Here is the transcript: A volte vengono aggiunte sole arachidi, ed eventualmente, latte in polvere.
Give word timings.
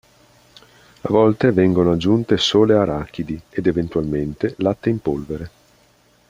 A 1.01 1.09
volte 1.09 1.51
vengono 1.51 1.91
aggiunte 1.91 2.35
sole 2.39 2.73
arachidi, 2.73 3.39
ed 3.51 3.67
eventualmente, 3.67 4.55
latte 4.57 4.89
in 4.89 4.99
polvere. 4.99 5.51